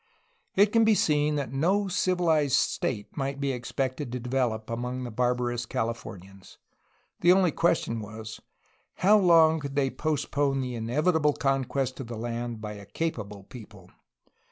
It 0.55 0.71
can 0.71 0.83
be 0.83 0.95
seen 0.95 1.35
that 1.35 1.53
no 1.53 1.87
civilized 1.87 2.55
state 2.55 3.15
might 3.15 3.39
be 3.39 3.51
expected 3.51 4.11
to 4.11 4.19
develop 4.19 4.67
among 4.67 5.03
the 5.03 5.11
barbarous 5.11 5.67
Californians. 5.67 6.57
The 7.19 7.31
only 7.31 7.51
question 7.51 7.99
was: 7.99 8.41
How 8.95 9.19
long 9.19 9.59
could 9.59 9.75
they 9.75 9.91
postpone 9.91 10.61
the 10.61 10.73
inevitable 10.73 11.33
conquest 11.33 11.99
of 11.99 12.07
the 12.07 12.17
land 12.17 12.59
by 12.59 12.73
a 12.73 12.87
capable 12.87 13.43
people? 13.43 13.91